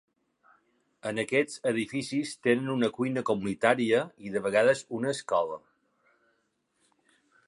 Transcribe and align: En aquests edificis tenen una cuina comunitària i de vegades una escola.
En 1.09 1.21
aquests 1.23 1.59
edificis 1.71 2.31
tenen 2.47 2.71
una 2.75 2.89
cuina 2.95 3.23
comunitària 3.29 3.99
i 4.29 4.33
de 4.37 4.43
vegades 4.47 4.83
una 5.01 5.13
escola. 5.19 5.61